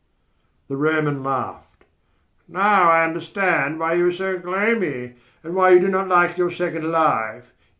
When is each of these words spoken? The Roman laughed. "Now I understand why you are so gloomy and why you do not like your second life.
The 0.67 0.77
Roman 0.77 1.21
laughed. 1.23 1.85
"Now 2.47 2.89
I 2.89 3.03
understand 3.03 3.79
why 3.79 3.93
you 3.93 4.07
are 4.07 4.11
so 4.11 4.35
gloomy 4.39 5.13
and 5.43 5.53
why 5.53 5.73
you 5.73 5.79
do 5.79 5.89
not 5.89 6.07
like 6.07 6.39
your 6.39 6.49
second 6.49 6.91
life. 6.91 7.51